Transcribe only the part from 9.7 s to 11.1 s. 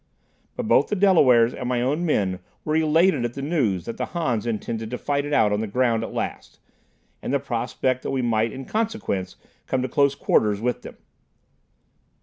to close quarters with them.